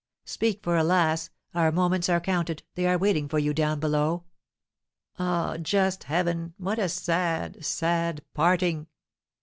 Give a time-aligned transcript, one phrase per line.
[0.25, 1.29] Speak, for, alas!
[1.53, 4.23] our moments are counted, they are waiting for you down below.
[5.19, 8.87] Ah, just Heaven, what a sad, sad parting!"